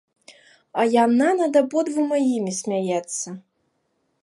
А 0.79 0.85
яна 1.05 1.27
над 1.41 1.53
абодвума 1.61 2.17
імі 2.35 2.51
смяецца. 2.63 3.27